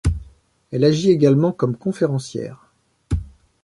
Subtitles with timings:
[0.71, 2.71] Elle agit également comme conférencière.